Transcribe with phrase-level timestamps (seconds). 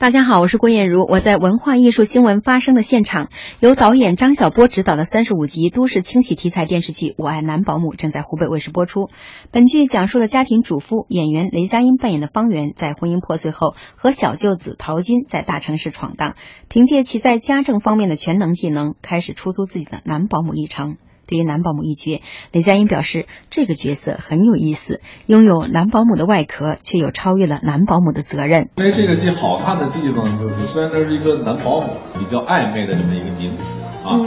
[0.00, 3.28] 大家好，我是郭艳茹，我在文化艺术新闻发生的现场。
[3.60, 9.10] 由导演张晓波执导的三十五集都市轻喜题材电视剧《我爱男保姆》正在湖北卫视播出。
[9.50, 16.34] 本剧讲述了家庭主妇演员雷佳音扮演的方圆，在婚姻破碎后和小舅子陶金在大城市闯荡，
[16.70, 20.96] 凭借其在家政方面的全能技能，开始出租自己的男保姆历程。
[21.30, 22.20] 对于男保姆一角，
[22.50, 28.68] 雷佳音表示这个角色很有意思，拥有男保姆的外壳，却又超越了男保姆的责任。
[28.74, 31.86] 因为这个戏好看的地方就是，虽然它是一个男保姆
[32.18, 34.18] 比较暧昧的这么一个名词啊，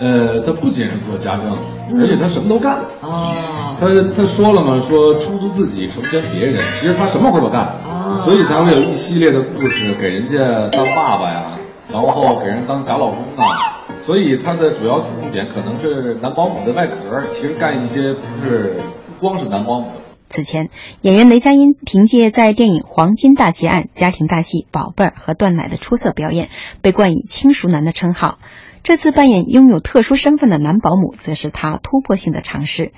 [0.00, 1.56] 呃，他不仅是做家政，
[1.98, 3.32] 而且他什么都干啊。
[3.80, 7.74] 他他说了嘛，说出租自己成全别人，其实他什么活都干，
[8.20, 11.52] 所以才会有一系列的故事，给人家当爸爸呀，
[11.90, 13.69] 然后给人当假老公啊。
[14.10, 18.82] 所以它的主要侧重点可能是男保姆的外壳，其实干一些不是
[19.20, 19.86] 不光是男保姆。
[20.28, 20.68] 此前，
[21.00, 26.48] 演员雷佳音凭借在电影《黄金大劫案》家庭大戏《宝贝儿》和断奶的出色表演，
[26.82, 28.40] 被冠以“轻熟男”的称号。
[28.82, 32.90] 这次扮演拥有特殊身份的男保姆，则是他突破性的尝试。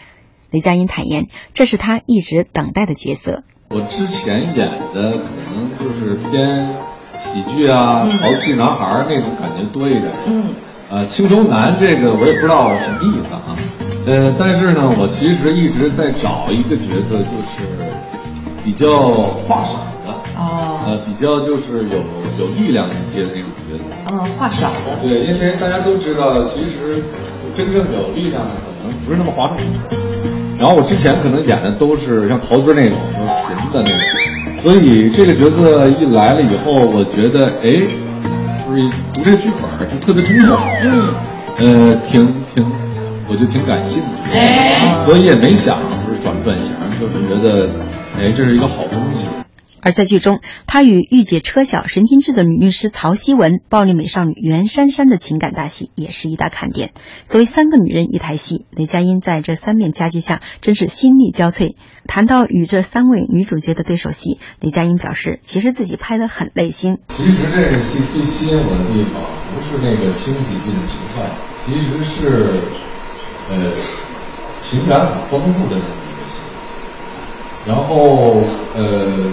[0.51, 3.43] 雷佳音坦言，这是他一直等待的角色。
[3.69, 6.71] 我之前演的可能就是偏
[7.19, 10.11] 喜剧啊、淘气男孩那种感觉多一点。
[10.27, 10.55] 嗯。
[10.95, 13.57] 呃，轻熟男这个我也不知道什么意思啊，
[14.05, 17.65] 呃，但是呢，我其实一直在找一个角色，就是
[18.63, 21.97] 比较话少的，哦，呃，比较就是有
[22.39, 27.03] 有力量一些的那种角色，嗯，话少的，对，因为大家都知道，其实
[27.57, 29.57] 真正有力量的可能不是那么哗众
[30.59, 37.81] 然后我之前可能演的都是像桃子那种，就是贫的那种，所以这个角色一来了以后，我觉得，哎。
[39.13, 41.15] 读这剧本就特别通透，嗯，
[41.59, 42.65] 呃，挺挺，
[43.29, 47.71] 我就挺感兴趣，所以也没想就是转转型，就是觉得，
[48.19, 49.27] 哎，这是一个好东西。
[49.83, 56.93] 而在剧中，他与御姐车晓、神经质的女律师曹希文、暴力美少女袁姗姗的情感大戏也是一大看点。
[57.25, 61.75] 作为三个女人一台戏，雷佳音在这三面夹击下真是心力交瘁。
[62.07, 66.99] 谈到与这三位女主角的对手戏，雷佳音表示，其实自己拍得很累心。
[67.09, 69.21] 其实这个戏最吸引我的地方
[69.53, 71.29] 不是那个轻喜剧的名帅，
[71.65, 72.55] 其实是
[73.51, 73.73] 呃
[74.61, 76.43] 情感很丰富的那么一个戏。
[77.67, 78.41] 然后
[78.77, 79.33] 呃。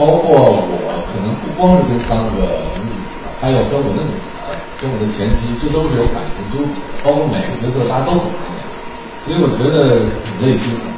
[0.00, 2.96] 包括我可能不光是跟三个女主，
[3.38, 4.16] 还有跟我的女
[4.48, 6.72] 儿，跟我的前妻，这都是有感情纠葛。
[7.04, 8.64] 包括每个角色大家都很难演，
[9.28, 10.88] 所以我觉得挺累心的。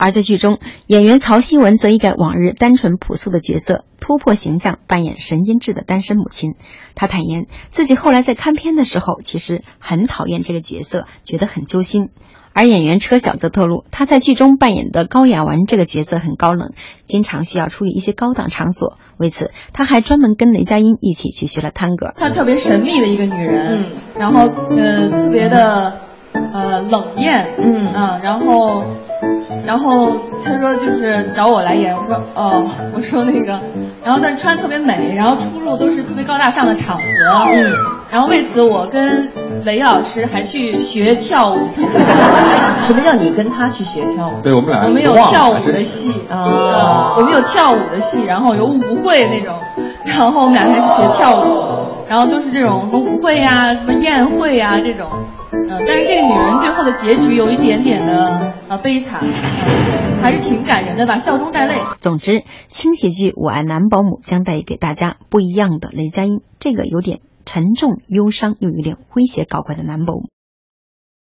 [0.00, 6.54] 而在剧中，演员曹曦文则一改往日单纯朴素的角色，突破形象，扮演神经质的单身母亲。
[6.94, 12.08] 他坦言，自己后来在看片的时候，其实很讨厌这个角色，觉得很揪心。
[12.54, 16.72] 而演员车晓则透露，他在剧中扮演的高雅文这个角色很高冷，
[17.04, 18.96] 经常需要出席一些高档场所。
[19.18, 22.14] 为此，他还专门跟雷佳音一起去学了探戈。
[22.16, 23.86] 她特别神秘的一个女人，嗯，
[24.18, 26.00] 然后呃特别的
[26.54, 28.86] 呃冷艳，嗯啊，然后
[29.70, 33.60] 然后他说就是找我来演，我说哦，我说那个，
[34.02, 37.04] 然后但穿特别美，然后出入都是特别高大上的场合，
[37.52, 37.72] 嗯，
[38.10, 39.28] 然后为此我跟。
[39.62, 41.58] 雷老师还去学跳舞，
[42.80, 44.40] 什么叫你跟他去学跳舞？
[44.42, 49.54] 对我们俩，我们有跳舞的戏啊，我们有跳舞的戏，然后有舞会那种，
[50.04, 55.08] 然后我们俩开始学跳舞，然后都是这种什么舞会呀、什么宴会呀这种，
[55.52, 59.20] 嗯，但是这个女人最后的结局有一点点的啊悲惨，
[60.22, 61.80] 还是挺感人的吧，笑中带泪。
[61.98, 67.20] 总之，轻喜剧《我爱男保姆》将带给大家不一样的雷佳音，这个有点。
[67.46, 70.28] 沉重、忧伤又有点诙谐搞怪的男保姆。